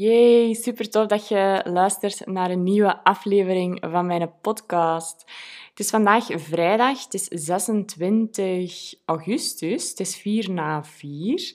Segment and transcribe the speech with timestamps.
[0.00, 5.24] Yay, super tof dat je luistert naar een nieuwe aflevering van mijn podcast.
[5.70, 11.54] Het is vandaag vrijdag, het is 26 augustus, het is 4 na 4.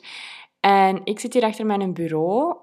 [0.60, 2.56] En ik zit hier achter mijn bureau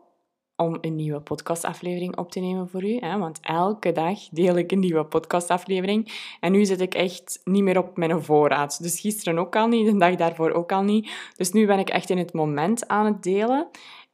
[0.57, 2.97] om een nieuwe podcastaflevering op te nemen voor u.
[2.99, 3.19] Hè?
[3.19, 6.13] Want elke dag deel ik een nieuwe podcastaflevering.
[6.41, 8.83] En nu zit ik echt niet meer op mijn voorraad.
[8.83, 11.11] Dus gisteren ook al niet, de dag daarvoor ook al niet.
[11.37, 13.69] Dus nu ben ik echt in het moment aan het delen.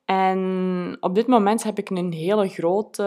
[0.06, 3.02] En op dit moment heb ik een hele grote,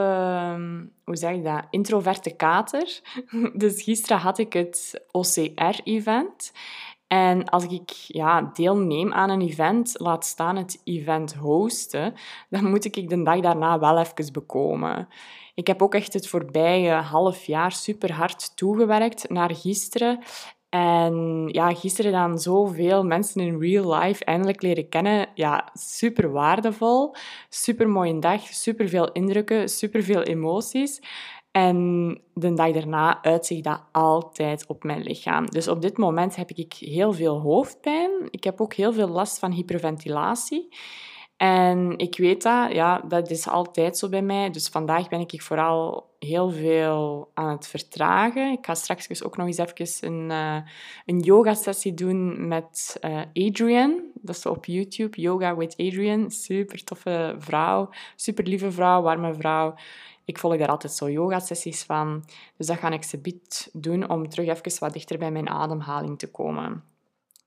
[1.04, 3.00] hoe zeg ik dat, introverte kater.
[3.54, 6.52] Dus gisteren had ik het OCR-event.
[7.08, 12.14] En als ik ja, deelneem aan een event, laat staan het event hosten,
[12.50, 15.08] dan moet ik de dag daarna wel even bekomen.
[15.54, 20.20] Ik heb ook echt het voorbije half jaar super hard toegewerkt naar gisteren.
[20.70, 25.28] En ja, gisteren dan zoveel mensen in real life eindelijk leren kennen.
[25.34, 27.16] Ja, super waardevol.
[27.50, 28.42] Super mooie dag.
[28.42, 29.70] Super veel indrukken.
[29.70, 31.02] Super veel emoties.
[31.52, 35.46] En de dag daarna uitzicht dat altijd op mijn lichaam.
[35.46, 38.12] Dus op dit moment heb ik heel veel hoofdpijn.
[38.30, 40.68] Ik heb ook heel veel last van hyperventilatie.
[41.40, 44.50] En ik weet dat, ja, dat is altijd zo bij mij.
[44.50, 48.52] Dus vandaag ben ik vooral heel veel aan het vertragen.
[48.52, 50.70] Ik ga straks ook nog eens even een, uh,
[51.06, 54.02] een yoga-sessie doen met uh, Adrian.
[54.14, 56.32] Dat is op YouTube, Yoga with Adrian.
[56.32, 59.76] Super toffe vrouw, super lieve vrouw, warme vrouw.
[60.26, 62.24] Ik volg daar altijd zo yoga-sessies van.
[62.58, 63.40] Dus dat ga ik ze
[63.74, 66.84] doen om terug even wat dichter bij mijn ademhaling te komen.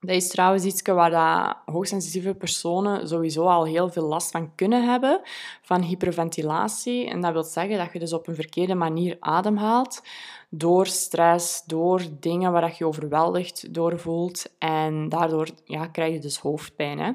[0.05, 5.21] Dat is trouwens iets waar hoogsensitieve personen sowieso al heel veel last van kunnen hebben,
[5.61, 7.09] van hyperventilatie.
[7.09, 10.01] En dat wil zeggen dat je dus op een verkeerde manier ademhaalt,
[10.49, 14.45] door stress, door dingen waar je overweldigd door voelt.
[14.57, 16.99] En daardoor ja, krijg je dus hoofdpijn.
[16.99, 17.11] Hè.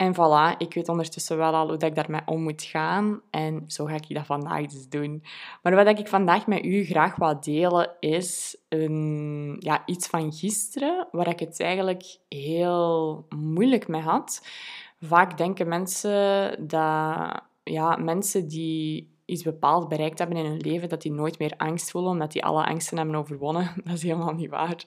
[0.00, 3.20] En voilà, ik weet ondertussen wel al hoe dat ik daarmee om moet gaan.
[3.30, 5.22] En zo ga ik dat vandaag dus doen.
[5.62, 11.08] Maar wat ik vandaag met u graag wil delen, is een, ja, iets van gisteren,
[11.10, 14.46] waar ik het eigenlijk heel moeilijk mee had.
[15.00, 21.02] Vaak denken mensen dat ja, mensen die iets bepaald bereikt hebben in hun leven, dat
[21.02, 23.70] die nooit meer angst voelen, omdat die alle angsten hebben overwonnen.
[23.84, 24.84] Dat is helemaal niet waar.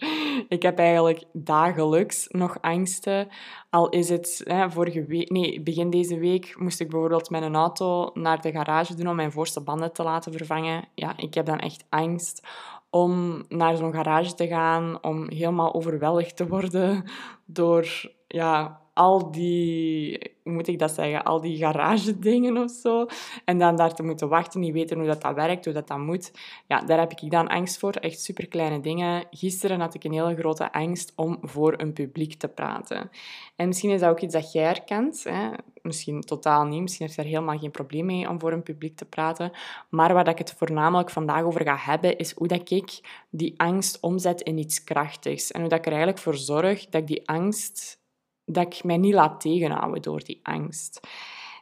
[0.49, 3.27] Ik heb eigenlijk dagelijks nog angsten.
[3.69, 8.09] Al is het hè, vorige week, nee, begin deze week moest ik bijvoorbeeld mijn auto
[8.13, 10.87] naar de garage doen om mijn voorste banden te laten vervangen.
[10.95, 12.47] Ja, ik heb dan echt angst
[12.89, 17.03] om naar zo'n garage te gaan, om helemaal overweldigd te worden
[17.45, 23.05] door ja, al die, hoe moet ik dat zeggen, al die garage dingen of zo.
[23.45, 25.97] En dan daar te moeten wachten, niet weten hoe dat, dat werkt, hoe dat, dat
[25.97, 26.31] moet.
[26.67, 27.91] Ja, daar heb ik dan angst voor.
[27.91, 29.25] Echt super kleine dingen.
[29.31, 33.09] Gisteren had ik een hele grote angst om voor een publiek te praten.
[33.55, 35.23] En misschien is dat ook iets dat jij herkent.
[35.23, 35.49] Hè?
[35.81, 36.81] Misschien totaal niet.
[36.81, 39.51] Misschien je daar helemaal geen probleem mee om voor een publiek te praten.
[39.89, 42.99] Maar waar ik het voornamelijk vandaag over ga hebben, is hoe dat ik
[43.29, 45.51] die angst omzet in iets krachtigs.
[45.51, 48.01] En hoe dat ik er eigenlijk voor zorg dat ik die angst
[48.45, 51.07] dat ik mij niet laat tegenhouden door die angst.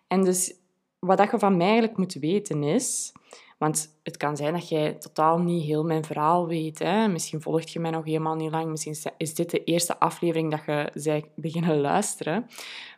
[0.08, 0.54] En dus
[1.00, 3.12] wat dat je van mij eigenlijk moet weten is...
[3.62, 6.80] Want het kan zijn dat jij totaal niet heel mijn verhaal weet.
[6.80, 7.08] Hè?
[7.08, 8.70] Misschien volgt je mij nog helemaal niet lang.
[8.70, 12.48] Misschien is dit de eerste aflevering dat je zij beginnen luisteren.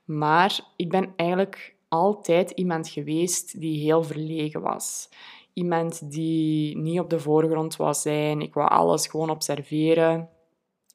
[0.05, 5.09] Maar ik ben eigenlijk altijd iemand geweest die heel verlegen was.
[5.53, 8.41] Iemand die niet op de voorgrond wou zijn.
[8.41, 10.29] Ik wou alles gewoon observeren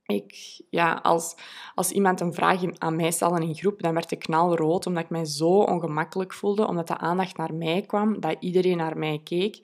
[0.09, 1.37] ik, ja, als,
[1.75, 5.11] als iemand een vraag aan mij stelde in groep, dan werd ik knalrood, omdat ik
[5.11, 9.61] mij zo ongemakkelijk voelde, omdat de aandacht naar mij kwam, dat iedereen naar mij keek.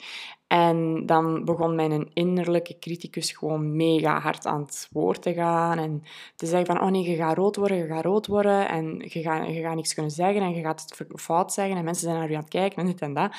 [0.47, 5.79] En dan begon mijn innerlijke criticus gewoon mega hard aan het woord te gaan.
[5.79, 6.03] En
[6.37, 8.69] te zeggen van, oh nee, je gaat rood worden, je gaat rood worden.
[8.69, 11.77] En je gaat, je gaat niks kunnen zeggen en je gaat het fout zeggen.
[11.77, 13.35] En mensen zijn naar je aan het kijken en dit en dat.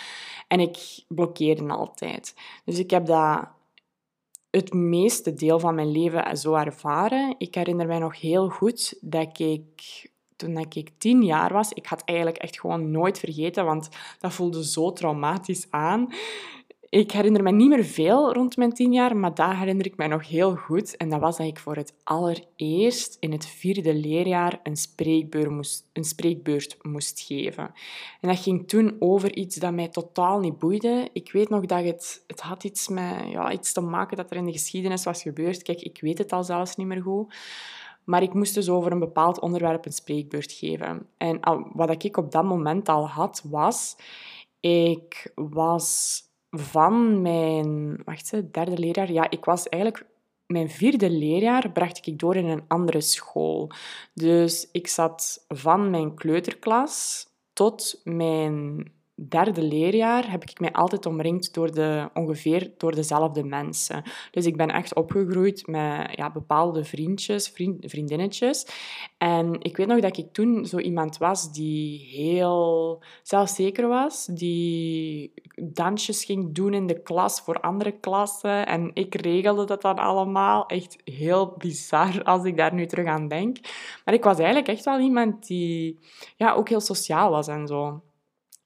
[0.48, 2.36] En ik blokkeerde altijd.
[2.64, 3.48] Dus ik heb dat
[4.56, 7.36] het meeste deel van mijn leven zo ervaren.
[7.38, 12.02] Ik herinner mij nog heel goed dat ik toen ik tien jaar was, ik had
[12.06, 13.90] eigenlijk echt gewoon nooit vergeten, want
[14.20, 16.14] dat voelde zo traumatisch aan.
[16.90, 20.08] Ik herinner me niet meer veel rond mijn tien jaar, maar daar herinner ik mij
[20.08, 20.98] nog heel goed.
[20.98, 25.90] En dat was dat ik voor het allereerst in het vierde leerjaar een spreekbeurt moest,
[25.94, 27.74] een spreekbeurt moest geven.
[28.22, 31.10] En dat ging toen over iets dat mij totaal niet boeide.
[31.14, 34.38] Ik weet nog dat het, het had iets, met, ja, iets te maken dat er
[34.38, 35.64] in de geschiedenis was gebeurd.
[35.64, 37.36] Kijk, ik weet het al zelfs niet meer goed.
[38.04, 41.08] Maar ik moest dus over een bepaald onderwerp een spreekbeurt geven.
[41.18, 41.40] En
[41.74, 43.96] wat ik op dat moment al had, was...
[44.60, 46.22] Ik was
[46.60, 49.12] van mijn wacht, derde leerjaar.
[49.12, 50.06] Ja, ik was eigenlijk
[50.46, 53.72] mijn vierde leerjaar bracht ik door in een andere school.
[54.14, 61.54] Dus ik zat van mijn kleuterklas tot mijn derde leerjaar heb ik mij altijd omringd
[61.54, 64.04] door de, ongeveer door dezelfde mensen.
[64.32, 68.68] Dus ik ben echt opgegroeid met ja, bepaalde vriendjes, vriend, vriendinnetjes.
[69.18, 75.34] En ik weet nog dat ik toen zo iemand was die heel zelfzeker was, die
[75.56, 78.66] dansjes ging doen in de klas voor andere klassen.
[78.66, 80.66] En ik regelde dat dan allemaal.
[80.66, 83.58] Echt heel bizar als ik daar nu terug aan denk.
[84.06, 86.00] Maar ik was eigenlijk echt wel iemand die
[86.36, 88.02] ja, ook heel sociaal was en zo.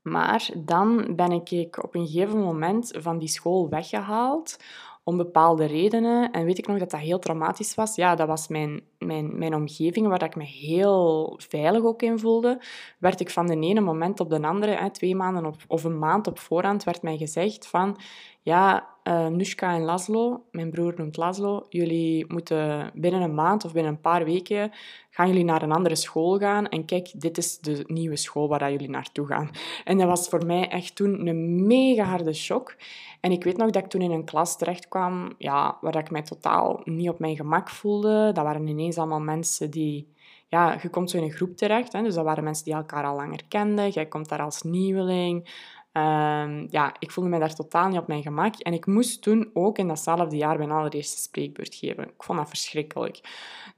[0.02, 4.58] Maar dan ben ik op een gegeven moment van die school weggehaald
[5.04, 6.32] om bepaalde redenen.
[6.32, 7.96] En weet ik nog dat dat heel traumatisch was.
[7.96, 12.62] Ja, dat was mijn, mijn, mijn omgeving waar ik me heel veilig ook in voelde.
[12.98, 16.00] Werd ik van de ene moment op de andere, hè, twee maanden op, of een
[16.00, 17.98] maand op voorhand, werd mij gezegd van...
[18.42, 23.74] Ja, uh, Nushka en Laszlo, mijn broer noemt Laszlo, jullie moeten binnen een maand of
[23.74, 24.72] binnen een paar weken
[25.20, 26.68] gaan jullie naar een andere school gaan.
[26.70, 29.50] En kijk, dit is de nieuwe school waar jullie naartoe gaan.
[29.84, 32.76] En dat was voor mij echt toen een mega harde shock.
[33.22, 36.12] En ik weet nog dat ik toen in een klas terecht kwam ja, waar ik
[36.12, 38.32] mij totaal niet op mijn gemak voelde.
[38.34, 40.18] Dat waren ineens allemaal mensen die...
[40.48, 41.94] Ja, je komt zo in een groep terecht.
[41.94, 43.90] Hè, dus dat waren mensen die elkaar al langer kenden.
[43.90, 45.50] Jij komt daar als nieuweling.
[45.94, 48.56] Um, ja, ik voelde me daar totaal niet op mijn gemak.
[48.56, 52.04] En ik moest toen ook in datzelfde jaar mijn allereerste spreekbeurt geven.
[52.04, 53.22] Ik vond dat verschrikkelijk.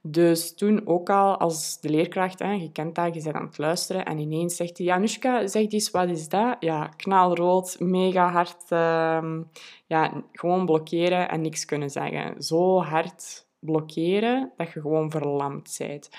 [0.01, 3.57] Dus toen ook al als de leerkracht, hè, je kent dat, je bent aan het
[3.57, 6.55] luisteren en ineens zegt hij, Janushka, zeg eens, wat is dat?
[6.59, 9.39] Ja, knalrood, mega hard, uh,
[9.85, 12.43] ja, gewoon blokkeren en niks kunnen zeggen.
[12.43, 16.09] Zo hard blokkeren dat je gewoon verlamd bent.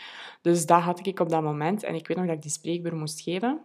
[0.42, 2.94] Dus dat had ik op dat moment en ik weet nog dat ik die spreekbeurt
[2.94, 3.60] moest geven.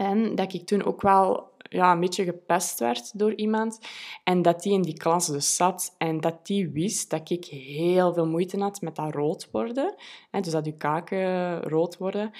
[0.00, 3.78] En dat ik toen ook wel ja, een beetje gepest werd door iemand.
[4.24, 8.14] En dat die in die klas dus zat en dat die wist dat ik heel
[8.14, 9.94] veel moeite had met dat rood worden.
[10.30, 12.30] Dus dat je kaken rood worden.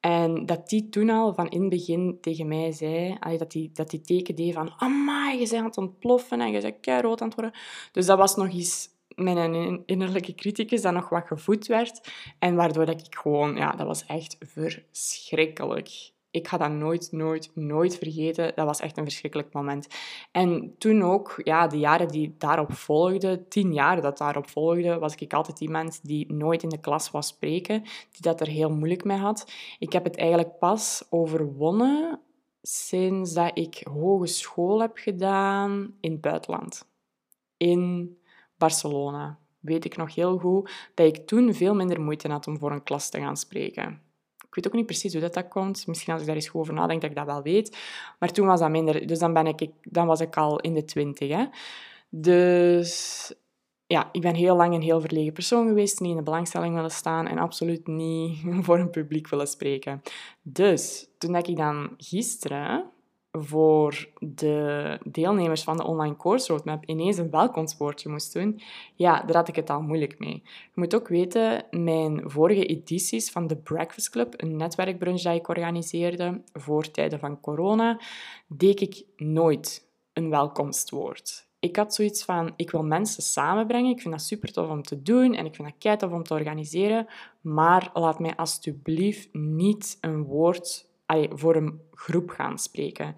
[0.00, 3.90] En dat die toen al van in het begin tegen mij zei, dat die, dat
[3.90, 7.28] die teken deed van amai, je bent aan het ontploffen en je bent rood aan
[7.28, 7.60] het worden.
[7.92, 12.10] Dus dat was nog eens mijn innerlijke criticus dat nog wat gevoed werd.
[12.38, 17.50] En waardoor dat ik gewoon, ja, dat was echt verschrikkelijk ik ga dat nooit, nooit,
[17.54, 18.52] nooit vergeten.
[18.54, 19.86] Dat was echt een verschrikkelijk moment.
[20.32, 25.14] En toen ook, ja, de jaren die daarop volgden, tien jaar dat daarop volgde, was
[25.14, 29.04] ik altijd iemand die nooit in de klas was spreken, die dat er heel moeilijk
[29.04, 29.52] mee had.
[29.78, 32.20] Ik heb het eigenlijk pas overwonnen
[32.62, 36.88] sinds dat ik hogeschool heb gedaan in het buitenland.
[37.56, 38.16] In
[38.58, 39.38] Barcelona.
[39.60, 42.82] Weet ik nog heel goed dat ik toen veel minder moeite had om voor een
[42.82, 44.09] klas te gaan spreken.
[44.50, 45.86] Ik weet ook niet precies hoe dat, dat komt.
[45.86, 47.78] Misschien als ik daar eens over nadenk, dat ik dat wel weet.
[48.18, 49.06] Maar toen was dat minder.
[49.06, 51.28] Dus dan, ben ik, dan was ik al in de twintig.
[51.28, 51.44] Hè.
[52.08, 53.32] Dus
[53.86, 56.90] ja, ik ben heel lang een heel verlegen persoon geweest, niet in de belangstelling willen
[56.90, 60.02] staan en absoluut niet voor een publiek willen spreken.
[60.42, 62.90] Dus toen ik dan gisteren
[63.32, 68.60] voor de deelnemers van de online course roadmap ineens een welkomstwoordje moest doen,
[68.94, 70.42] ja, daar had ik het al moeilijk mee.
[70.44, 75.48] Je moet ook weten, mijn vorige edities van de Breakfast Club, een netwerkbrunch dat ik
[75.48, 78.00] organiseerde voor tijden van corona,
[78.46, 81.48] deed ik nooit een welkomstwoord.
[81.58, 85.02] Ik had zoiets van, ik wil mensen samenbrengen, ik vind dat super tof om te
[85.02, 87.06] doen en ik vind dat kei tof om te organiseren,
[87.40, 90.89] maar laat mij alsjeblieft niet een woord
[91.30, 93.14] voor een groep gaan spreken.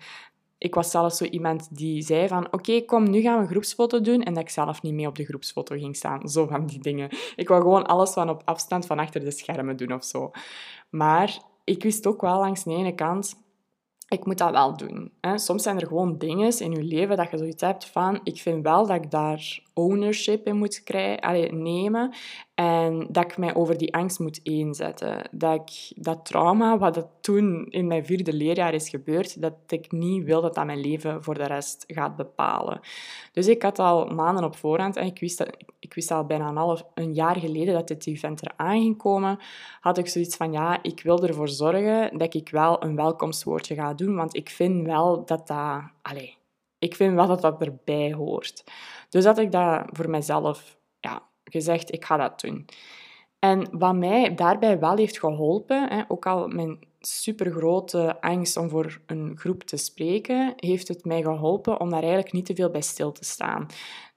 [0.58, 4.00] Ik was zelfs zo iemand die zei van oké, kom, nu gaan we een groepsfoto
[4.00, 6.28] doen en dat ik zelf niet mee op de groepsfoto ging staan.
[6.28, 7.08] Zo van die dingen.
[7.36, 10.30] Ik wou gewoon alles van op afstand van achter de schermen doen of zo.
[10.90, 13.34] Maar ik wist ook wel langs de ene kant,
[14.08, 15.12] ik moet dat wel doen.
[15.34, 18.62] Soms zijn er gewoon dingen in je leven dat je zoiets hebt van ik vind
[18.62, 22.14] wel dat ik daar ownership in moet krijgen, nemen.
[22.62, 25.28] En dat ik mij over die angst moet inzetten.
[25.30, 29.92] Dat ik dat trauma, wat dat toen in mijn vierde leerjaar is gebeurd, dat ik
[29.92, 32.80] niet wil dat dat mijn leven voor de rest gaat bepalen.
[33.32, 36.48] Dus ik had al maanden op voorhand, en ik wist, dat, ik wist al bijna
[36.48, 39.38] een, half, een jaar geleden dat dit event eraan ging komen,
[39.80, 43.94] had ik zoiets van, ja, ik wil ervoor zorgen dat ik wel een welkomstwoordje ga
[43.94, 45.82] doen, want ik vind wel dat dat...
[46.02, 46.36] Allez,
[46.78, 48.64] ik vind wel dat dat erbij hoort.
[49.08, 50.80] Dus had ik dat voor mezelf
[51.52, 52.66] gezegd, ik ga dat doen.
[53.38, 59.00] En wat mij daarbij wel heeft geholpen, hè, ook al mijn supergrote angst om voor
[59.06, 62.80] een groep te spreken, heeft het mij geholpen om daar eigenlijk niet te veel bij
[62.80, 63.66] stil te staan.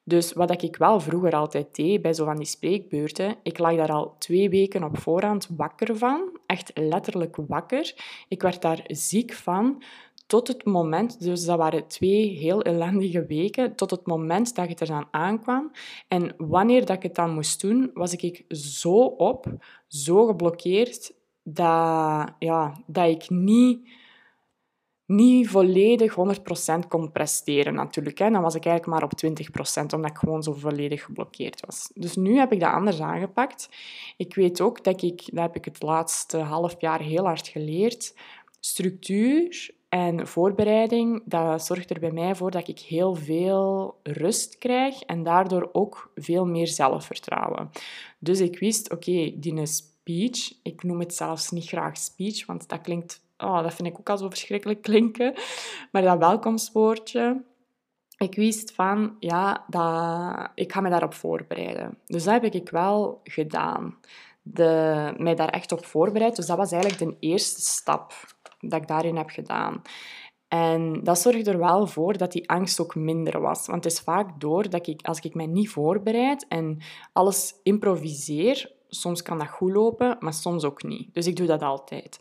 [0.03, 3.91] Dus wat ik wel vroeger altijd deed bij zo van die spreekbeurten, ik lag daar
[3.91, 7.93] al twee weken op voorhand wakker van, echt letterlijk wakker.
[8.27, 9.83] Ik werd daar ziek van,
[10.25, 14.79] tot het moment, dus dat waren twee heel ellendige weken, tot het moment dat het
[14.79, 15.71] er dan aankwam.
[16.07, 19.45] En wanneer dat ik het dan moest doen, was ik zo op,
[19.87, 21.13] zo geblokkeerd,
[21.43, 23.87] dat, ja, dat ik niet
[25.05, 28.17] niet volledig 100% kon presteren natuurlijk.
[28.17, 28.29] Hè.
[28.29, 29.35] Dan was ik eigenlijk maar op
[29.81, 31.91] 20%, omdat ik gewoon zo volledig geblokkeerd was.
[31.93, 33.69] Dus nu heb ik dat anders aangepakt.
[34.17, 38.15] Ik weet ook dat ik, dat heb ik het laatste half jaar heel hard geleerd,
[38.59, 45.01] structuur en voorbereiding, dat zorgt er bij mij voor dat ik heel veel rust krijg
[45.01, 47.69] en daardoor ook veel meer zelfvertrouwen.
[48.19, 52.69] Dus ik wist, oké, okay, die speech, ik noem het zelfs niet graag speech, want
[52.69, 55.33] dat klinkt oh, dat vind ik ook al zo verschrikkelijk klinken.
[55.91, 57.43] Maar dat welkomstwoordje,
[58.17, 61.97] ik wist van, ja, dat, ik ga me daarop voorbereiden.
[62.05, 63.95] Dus dat heb ik wel gedaan.
[64.41, 66.35] De, mij daar echt op voorbereid.
[66.35, 68.13] Dus dat was eigenlijk de eerste stap
[68.69, 69.81] dat ik daarin heb gedaan.
[70.47, 73.67] En dat zorgde er wel voor dat die angst ook minder was.
[73.67, 76.77] Want het is vaak door dat ik, als ik mij niet voorbereid en
[77.13, 81.13] alles improviseer, soms kan dat goed lopen, maar soms ook niet.
[81.13, 82.17] Dus ik doe dat altijd.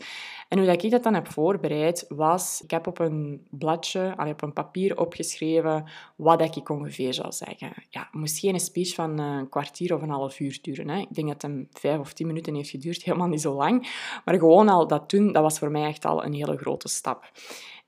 [0.49, 2.61] En hoe ik dat dan heb voorbereid, was...
[2.63, 5.85] Ik heb op een bladje, op een papier opgeschreven
[6.17, 7.73] wat ik ongeveer zou zeggen.
[7.89, 10.89] Ja, het moest geen speech van een kwartier of een half uur duren.
[10.89, 10.99] Hè.
[10.99, 13.03] Ik denk dat het hem vijf of tien minuten heeft geduurd.
[13.05, 13.89] Helemaal niet zo lang.
[14.25, 17.31] Maar gewoon al dat doen, dat was voor mij echt al een hele grote stap.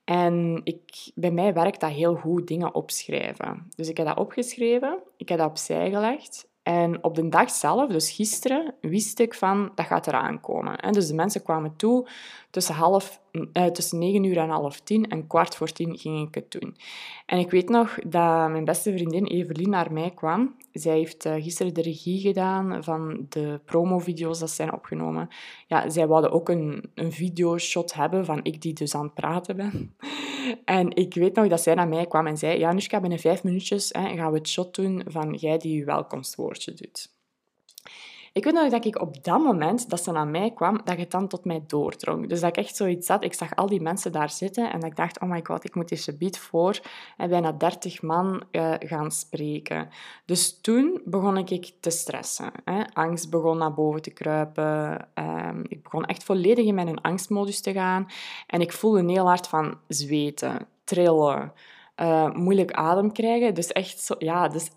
[0.03, 3.67] En ik, bij mij werkt dat heel goed, dingen opschrijven.
[3.75, 7.89] Dus ik heb dat opgeschreven, ik heb dat opzij gelegd en op de dag zelf,
[7.89, 10.93] dus gisteren, wist ik van dat gaat eraan komen.
[10.93, 12.07] Dus de mensen kwamen toe
[12.49, 13.21] tussen, half,
[13.53, 16.75] eh, tussen 9 uur en half tien en kwart voor tien ging ik het doen.
[17.25, 20.55] En ik weet nog dat mijn beste vriendin Evelien naar mij kwam.
[20.71, 25.27] Zij heeft uh, gisteren de regie gedaan van de promovideo's dat zijn opgenomen.
[25.67, 29.55] Ja, zij wilde ook een, een videoshot hebben van ik die dus aan het praten
[29.55, 29.71] ben.
[30.65, 33.43] En ik weet nog dat zij naar mij kwam en zei, ja, Nushka, binnen vijf
[33.43, 37.16] minuutjes hè, gaan we het shot doen van jij die je welkomstwoordje doet.
[38.37, 41.11] Ik weet nog dat ik op dat moment dat ze naar mij kwam, dat het
[41.11, 42.29] dan tot mij doordrong.
[42.29, 44.95] Dus dat ik echt zoiets zat, ik zag al die mensen daar zitten en ik
[44.95, 46.79] dacht, oh my god, ik moet deze beat voor
[47.17, 49.89] en bijna 30 man uh, gaan spreken.
[50.25, 52.51] Dus toen begon ik te stressen.
[52.63, 52.83] Hè.
[52.93, 55.07] Angst begon naar boven te kruipen.
[55.13, 58.07] Um, ik begon echt volledig in mijn angstmodus te gaan.
[58.47, 61.53] En ik voelde heel hard van zweten, trillen,
[62.01, 63.53] uh, moeilijk adem krijgen.
[63.53, 64.73] Dus echt zo, ja, dus eh,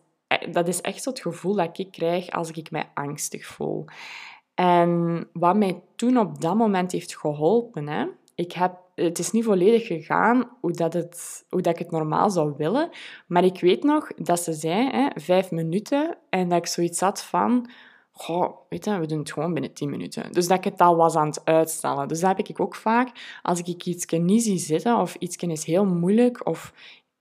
[0.52, 3.84] dat is echt het gevoel dat ik krijg als ik mij angstig voel.
[4.54, 9.44] En wat mij toen op dat moment heeft geholpen, hè, ik heb, het is niet
[9.44, 12.90] volledig gegaan hoe, dat het, hoe dat ik het normaal zou willen,
[13.26, 17.22] maar ik weet nog dat ze zei, hè, vijf minuten, en dat ik zoiets had
[17.22, 17.70] van,
[18.12, 20.32] goh, weet je, we doen het gewoon binnen tien minuten.
[20.32, 22.08] Dus dat ik het al was aan het uitstellen.
[22.08, 25.64] Dus dat heb ik ook vaak, als ik iets niet zie zitten, of iets is
[25.64, 26.72] heel moeilijk, of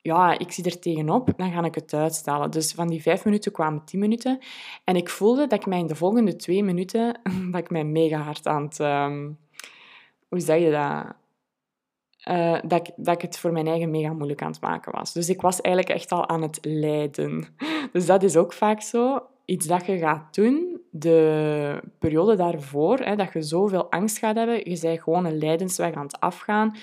[0.10, 2.52] ja, ik zie er tegenop, dan ga ik het uitstellen.
[2.52, 4.40] Dus van die vijf minuten kwamen tien minuten.
[4.84, 7.20] En ik voelde dat ik mij in de volgende twee minuten,
[7.52, 8.80] dat ik mij mega hard aan het...
[8.80, 9.38] Um,
[10.30, 11.16] hoe zeg je dat?
[12.30, 15.14] Uh, dat, ik, dat ik het voor mijn eigen mega moeilijk aan het maken was.
[15.14, 17.48] Dus ik was eigenlijk echt al aan het lijden.
[17.94, 19.22] Dus dat is ook vaak zo.
[19.46, 24.70] Iets dat je gaat doen, de periode daarvoor, hè, dat je zoveel angst gaat hebben,
[24.70, 26.76] je bent gewoon een lijdensweg aan het afgaan.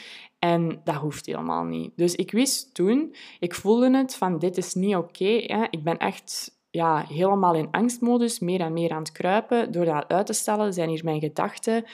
[0.46, 1.92] En dat hoeft helemaal niet.
[1.96, 5.24] Dus ik wist toen, ik voelde het van dit is niet oké.
[5.70, 9.72] ik ben echt ja, helemaal in angstmodus, meer en meer aan het kruipen.
[9.72, 11.84] Door dat uit te stellen zijn hier mijn gedachten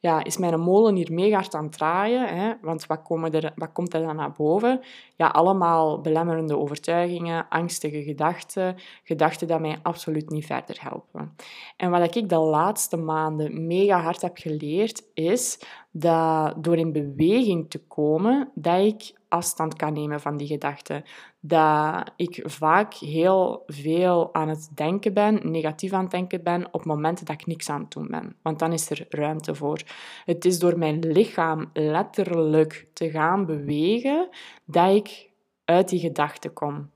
[0.00, 2.36] ja, is mijn molen hier mega hard aan het draaien.
[2.36, 2.52] Hè?
[2.62, 4.80] Want wat, komen er, wat komt er dan naar boven?
[5.16, 11.36] Ja, allemaal belemmerende overtuigingen, angstige gedachten, gedachten die mij absoluut niet verder helpen.
[11.76, 15.58] En wat ik de laatste maanden mega hard heb geleerd, is
[15.90, 21.04] dat door in beweging te komen, dat ik afstand kan nemen van die gedachten.
[21.40, 26.84] Dat ik vaak heel veel aan het denken ben, negatief aan het denken ben, op
[26.84, 28.36] momenten dat ik niks aan het doen ben.
[28.42, 29.80] Want dan is er ruimte voor.
[30.24, 34.28] Het is door mijn lichaam letterlijk te gaan bewegen
[34.64, 35.30] dat ik
[35.64, 36.90] uit die gedachten kom.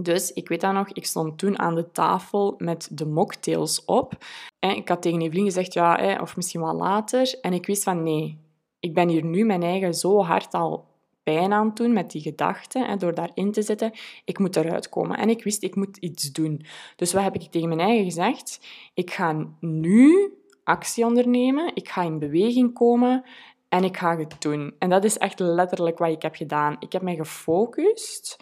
[0.00, 4.12] Dus ik weet dat nog, ik stond toen aan de tafel met de mocktails op.
[4.58, 7.38] En ik had tegen Evelien gezegd, ja, of misschien wel later.
[7.40, 8.38] En ik wist van, nee,
[8.80, 10.93] ik ben hier nu mijn eigen zo hard al
[11.24, 13.92] pijn aan doen met die gedachten, door daarin te zitten.
[14.24, 15.18] Ik moet eruit komen.
[15.18, 16.64] En ik wist, ik moet iets doen.
[16.96, 18.66] Dus wat heb ik tegen mijn eigen gezegd?
[18.94, 20.32] Ik ga nu
[20.64, 21.70] actie ondernemen.
[21.74, 23.24] Ik ga in beweging komen.
[23.68, 24.74] En ik ga het doen.
[24.78, 26.76] En dat is echt letterlijk wat ik heb gedaan.
[26.78, 28.36] Ik heb mij gefocust.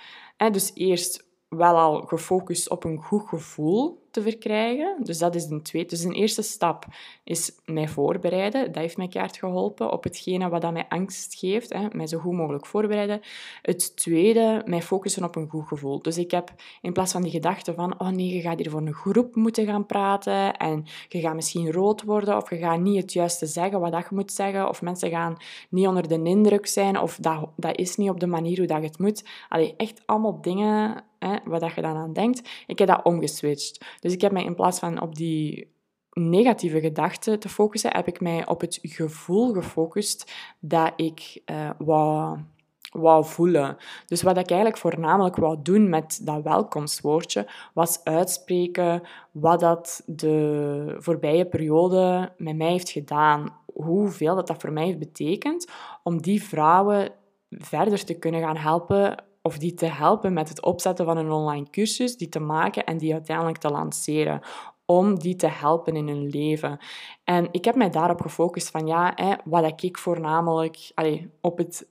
[0.50, 4.97] Dus eerst wel al gefocust op een goed gevoel te verkrijgen.
[5.02, 5.88] Dus dat is een tweede.
[5.88, 6.87] Dus een eerste stap
[7.25, 8.64] is mij voorbereiden.
[8.73, 11.73] Dat heeft mij keihard geholpen op hetgene wat dat mij angst geeft.
[11.73, 11.87] Hè.
[11.92, 13.21] Mij zo goed mogelijk voorbereiden.
[13.62, 16.02] Het tweede, mij focussen op een goed gevoel.
[16.02, 18.81] Dus ik heb in plaats van die gedachte van oh nee, je gaat hier voor
[18.81, 23.02] een groep moeten gaan praten en je gaat misschien rood worden of je gaat niet
[23.02, 25.37] het juiste zeggen wat dat je moet zeggen of mensen gaan
[25.69, 28.83] niet onder de indruk zijn of dat, dat is niet op de manier hoe dat
[28.83, 29.25] het moet.
[29.49, 32.49] Allee, echt allemaal dingen hè, waar dat je dan aan denkt.
[32.66, 33.85] Ik heb dat omgeswitcht.
[34.02, 35.73] Dus ik heb mij in plaats van op die
[36.12, 42.38] negatieve gedachten te focussen, heb ik mij op het gevoel gefocust dat ik uh, wou,
[42.90, 43.76] wou voelen.
[44.06, 50.97] Dus wat ik eigenlijk voornamelijk wou doen met dat welkomstwoordje, was uitspreken wat dat de
[50.99, 53.61] voorbije periode met mij heeft gedaan.
[53.73, 55.71] Hoeveel dat, dat voor mij heeft betekend
[56.02, 57.11] om die vrouwen
[57.50, 61.70] verder te kunnen gaan helpen of die te helpen met het opzetten van een online
[61.70, 64.40] cursus, die te maken en die uiteindelijk te lanceren
[64.84, 66.78] om die te helpen in hun leven.
[67.25, 71.88] En ik heb mij daarop gefocust van ja, hè, wat ik voornamelijk allez, op het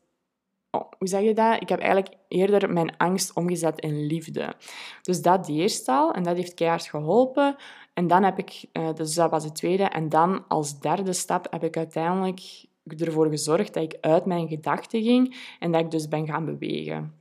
[0.72, 1.62] oh, hoe zeg je dat?
[1.62, 4.54] Ik heb eigenlijk eerder mijn angst omgezet in liefde.
[5.02, 7.56] Dus dat eerst al, en dat heeft keihard geholpen.
[7.94, 9.84] En dan heb ik, uh, dus dat was de tweede.
[9.84, 12.66] En dan als derde stap heb ik uiteindelijk
[12.98, 17.21] ervoor gezorgd dat ik uit mijn gedachten ging en dat ik dus ben gaan bewegen.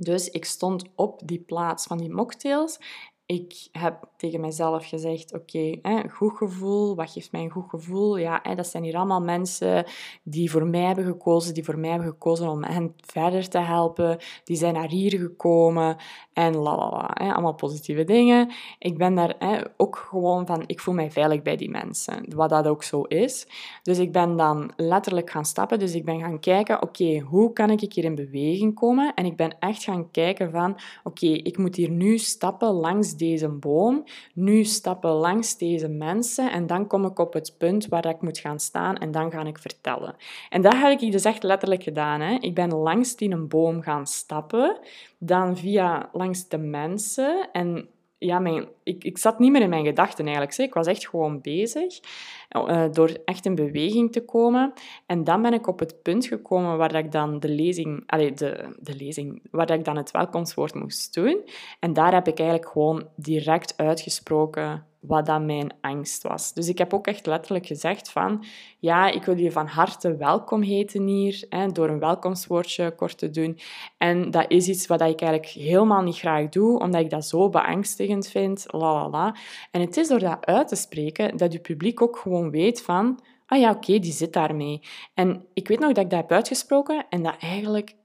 [0.00, 2.78] Dus ik stond op die plaats van die mocktails
[3.28, 5.80] ik heb tegen mezelf gezegd, oké,
[6.10, 8.16] goed gevoel, wat geeft mij een goed gevoel?
[8.16, 9.84] Ja, hè, dat zijn hier allemaal mensen
[10.22, 14.18] die voor mij hebben gekozen, die voor mij hebben gekozen om hen verder te helpen.
[14.44, 15.96] Die zijn naar hier gekomen
[16.32, 18.52] en la Hè, allemaal positieve dingen.
[18.78, 22.50] Ik ben daar hè, ook gewoon van, ik voel mij veilig bij die mensen, wat
[22.50, 23.46] dat ook zo is.
[23.82, 27.70] Dus ik ben dan letterlijk gaan stappen, dus ik ben gaan kijken, oké, hoe kan
[27.70, 29.14] ik hier in beweging komen?
[29.14, 33.48] En ik ben echt gaan kijken van, oké, ik moet hier nu stappen langs deze
[33.48, 38.20] boom, nu stappen langs deze mensen en dan kom ik op het punt waar ik
[38.20, 40.16] moet gaan staan en dan ga ik vertellen.
[40.50, 42.20] En dat heb ik dus echt letterlijk gedaan.
[42.20, 42.36] Hè.
[42.40, 44.78] Ik ben langs die een boom gaan stappen,
[45.18, 49.84] dan via langs de mensen en ja, mijn, ik, ik zat niet meer in mijn
[49.84, 50.56] gedachten eigenlijk.
[50.56, 52.00] Ik was echt gewoon bezig
[52.56, 54.72] uh, door echt in beweging te komen.
[55.06, 58.76] En dan ben ik op het punt gekomen waar ik dan de lezing, allee, de,
[58.80, 61.40] de lezing, waar ik dan het welkomstwoord moest doen.
[61.80, 66.52] En daar heb ik eigenlijk gewoon direct uitgesproken wat dat mijn angst was.
[66.52, 68.44] Dus ik heb ook echt letterlijk gezegd van,
[68.78, 73.30] ja, ik wil je van harte welkom heten hier, hè, door een welkomstwoordje kort te
[73.30, 73.58] doen.
[73.98, 77.48] En dat is iets wat ik eigenlijk helemaal niet graag doe, omdat ik dat zo
[77.48, 79.36] beangstigend vind, la la la.
[79.70, 83.20] En het is door dat uit te spreken dat je publiek ook gewoon weet van,
[83.46, 84.80] ah ja, oké, die zit daarmee.
[85.14, 87.96] En ik weet nog dat ik dat heb uitgesproken en dat eigenlijk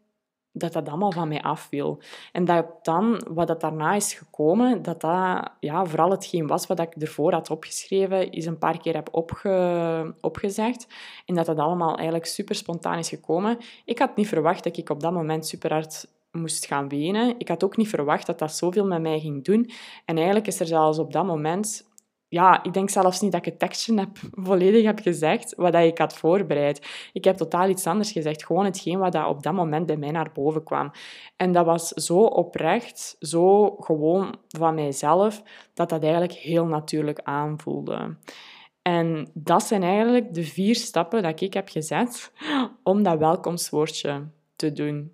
[0.53, 2.01] dat dat allemaal van mij afviel.
[2.31, 6.79] En dat dan, wat dat daarna is gekomen, dat dat ja, vooral hetgeen was wat
[6.79, 10.87] ik ervoor had opgeschreven, is een paar keer heb opge, opgezegd.
[11.25, 13.57] En dat dat allemaal eigenlijk super spontaan is gekomen.
[13.85, 17.35] Ik had niet verwacht dat ik op dat moment super hard moest gaan wenen.
[17.37, 19.69] Ik had ook niet verwacht dat dat zoveel met mij ging doen.
[20.05, 21.91] En eigenlijk is er zelfs op dat moment
[22.33, 24.09] ja, ik denk zelfs niet dat ik het tekstje heb,
[24.47, 27.09] volledig heb gezegd wat ik had voorbereid.
[27.13, 28.45] Ik heb totaal iets anders gezegd.
[28.45, 30.91] Gewoon hetgeen wat dat op dat moment bij mij naar boven kwam.
[31.37, 35.43] En dat was zo oprecht, zo gewoon van mijzelf,
[35.73, 38.17] dat dat eigenlijk heel natuurlijk aanvoelde.
[38.81, 42.31] En dat zijn eigenlijk de vier stappen dat ik heb gezet
[42.83, 45.11] om dat welkomstwoordje te doen.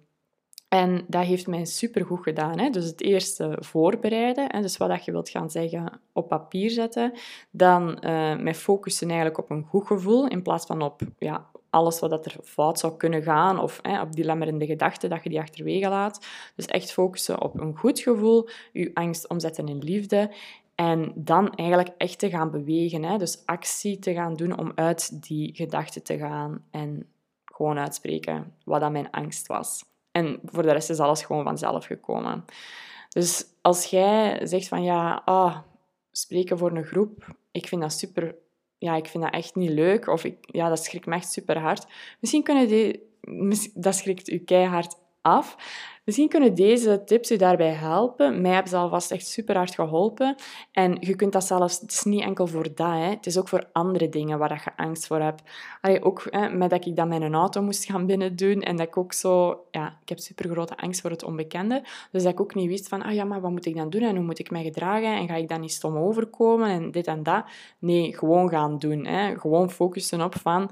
[0.70, 2.60] En dat heeft mij supergoed gedaan.
[2.60, 2.70] Hè?
[2.70, 7.14] Dus het eerste voorbereiden, dus wat je wilt gaan zeggen op papier zetten.
[7.52, 12.00] Dan uh, mij focussen eigenlijk op een goed gevoel in plaats van op ja, alles
[12.00, 15.40] wat er fout zou kunnen gaan of hè, op die lemmerende gedachten dat je die
[15.40, 16.26] achterwege laat.
[16.56, 20.32] Dus echt focussen op een goed gevoel, je angst omzetten in liefde
[20.76, 23.04] en dan eigenlijk echt te gaan bewegen.
[23.04, 23.18] Hè?
[23.18, 27.08] Dus actie te gaan doen om uit die gedachten te gaan en
[27.46, 29.84] gewoon uitspreken wat dat mijn angst was.
[30.12, 32.46] En voor de rest is alles gewoon vanzelf gekomen.
[33.10, 35.58] Dus als jij zegt van ja, ah,
[36.12, 38.36] spreken voor een groep, ik vind dat super,
[38.78, 41.58] ja, ik vind dat echt niet leuk, of ik, ja, dat schrikt me echt super
[41.58, 41.88] hard.
[42.20, 43.10] Misschien kunnen die,
[43.74, 45.58] dat schrikt u keihard af.
[46.10, 48.42] Misschien kunnen deze tips u daarbij helpen.
[48.42, 50.36] Mij hebben ze alvast echt super hard geholpen.
[50.72, 53.10] En je kunt dat zelfs, het is niet enkel voor dat, hè.
[53.10, 55.44] het is ook voor andere dingen waar je angst voor hebt.
[55.82, 58.88] Allee, ook hè, met dat ik dan mijn auto moest gaan binnen doen en dat
[58.88, 61.84] ik ook zo, ja, ik heb super grote angst voor het onbekende.
[62.12, 64.02] Dus dat ik ook niet wist van, ah ja, maar wat moet ik dan doen
[64.02, 67.08] en hoe moet ik mij gedragen en ga ik dan niet stom overkomen en dit
[67.08, 67.46] en dat.
[67.80, 69.06] Nee, gewoon gaan doen.
[69.06, 69.40] Hè.
[69.40, 70.72] Gewoon focussen op van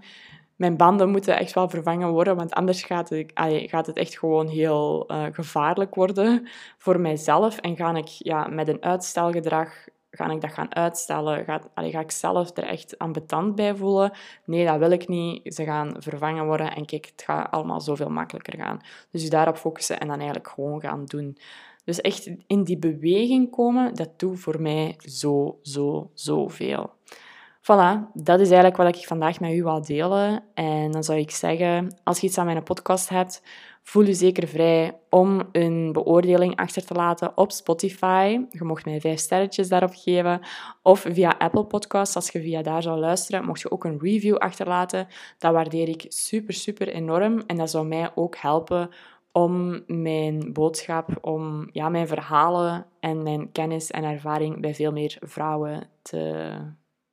[0.58, 3.32] mijn banden moeten echt wel vervangen worden, want anders gaat het,
[3.70, 7.58] gaat het echt gewoon heel uh, gevaarlijk worden voor mijzelf.
[7.58, 11.46] En ga ik ja, met een uitstelgedrag ga ik dat gaan uitstellen?
[11.46, 14.12] Ga, ga ik zelf er echt aan betand bij voelen?
[14.46, 15.56] Nee, dat wil ik niet.
[15.56, 18.82] Ze gaan vervangen worden en kijk, het gaat allemaal zoveel makkelijker gaan.
[19.12, 21.38] Dus je daarop focussen en dan eigenlijk gewoon gaan doen.
[21.84, 26.92] Dus echt in die beweging komen, dat doet voor mij zo, zo, zoveel.
[27.72, 30.44] Voilà, dat is eigenlijk wat ik vandaag met u wil delen.
[30.54, 33.42] En dan zou ik zeggen, als je iets aan mijn podcast hebt,
[33.84, 38.40] voel je zeker vrij om een beoordeling achter te laten op Spotify.
[38.50, 40.40] Je mocht mij vijf sterretjes daarop geven.
[40.82, 44.36] Of via Apple Podcasts, als je via daar zou luisteren, mocht je ook een review
[44.36, 45.08] achterlaten.
[45.38, 47.44] Dat waardeer ik super, super enorm.
[47.48, 48.90] En dat zou mij ook helpen
[49.32, 55.18] om mijn boodschap, om ja, mijn verhalen en mijn kennis en ervaring bij veel meer
[55.20, 56.54] vrouwen te,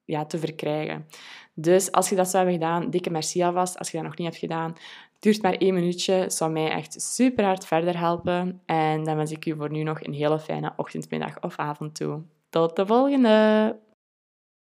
[0.04, 1.06] ja, te verkrijgen.
[1.54, 3.78] Dus als je dat zou hebben gedaan, dikke merci alvast.
[3.78, 4.74] Als je dat nog niet hebt gedaan,
[5.18, 6.24] duurt maar één minuutje.
[6.28, 8.60] Zou mij echt super hard verder helpen.
[8.66, 11.94] En dan wens ik u voor nu nog een hele fijne ochtend, middag of avond
[11.94, 12.22] toe.
[12.50, 13.76] Tot de volgende!